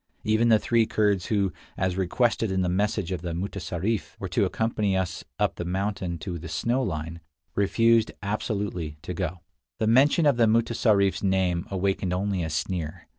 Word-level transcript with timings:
Even 0.23 0.49
the 0.49 0.57
three 0.57 0.87
Kurds 0.87 1.27
who, 1.27 1.53
as 1.77 1.95
requested 1.95 2.49
in 2.51 2.63
the 2.63 2.67
message 2.69 3.11
of 3.11 3.21
the 3.21 3.33
mutessarif, 3.35 4.15
were 4.19 4.27
to 4.29 4.45
accompany 4.45 4.97
us 4.97 5.23
up 5.37 5.57
the 5.57 5.63
mountain 5.63 6.17
to 6.17 6.39
the 6.39 6.49
snow 6.49 6.81
line, 6.81 7.19
refused 7.53 8.11
absolutely 8.23 8.97
to 9.03 9.13
go. 9.13 9.41
The 9.77 9.85
mention 9.85 10.25
of 10.25 10.37
the 10.37 10.47
mutessarif 10.47 11.13
s 11.17 11.21
name 11.21 11.67
awakened 11.69 12.13
only 12.13 12.41
a 12.43 12.49
sneer. 12.49 13.05